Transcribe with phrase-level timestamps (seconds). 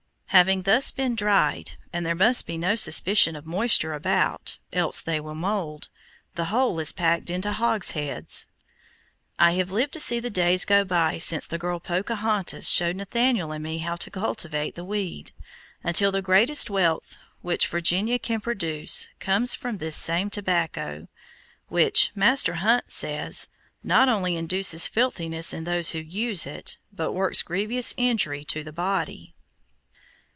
[0.33, 5.19] Having thus been dried, and there must be no suspicion of moisture about, else they
[5.19, 5.89] will mold,
[6.35, 8.47] the whole is packed into hogsheads.
[9.37, 13.51] I have lived to see the days go by since the girl Pocahontas showed Nathaniel
[13.51, 15.33] and me how to cultivate the weed,
[15.83, 21.09] until the greatest wealth which Virginia can produce comes from this same tobacco,
[21.67, 23.49] which, Master Hunt says,
[23.83, 28.71] not only induces filthiness in those who use it, but works grievous injury to the
[28.73, 29.35] body.